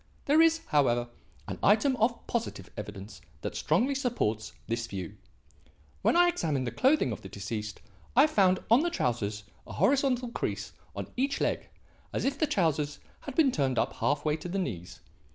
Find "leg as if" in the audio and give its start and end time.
11.39-12.39